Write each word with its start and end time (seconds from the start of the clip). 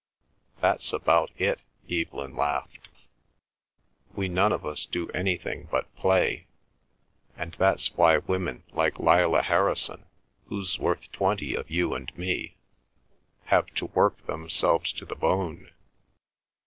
"That's 0.61 0.93
about 0.93 1.29
it!" 1.37 1.61
Evelyn 1.87 2.35
laughed. 2.35 2.89
"We 4.15 4.27
none 4.29 4.51
of 4.51 4.65
us 4.65 4.87
do 4.87 5.09
anything 5.09 5.67
but 5.69 5.95
play. 5.95 6.47
And 7.37 7.53
that's 7.59 7.93
why 7.95 8.17
women 8.17 8.63
like 8.71 8.97
Lillah 8.97 9.43
Harrison, 9.43 10.07
who's 10.47 10.79
worth 10.79 11.11
twenty 11.11 11.53
of 11.53 11.69
you 11.69 11.93
and 11.93 12.11
me, 12.17 12.55
have 13.45 13.67
to 13.75 13.85
work 13.93 14.25
themselves 14.25 14.91
to 14.93 15.05
the 15.05 15.13
bone. 15.15 15.69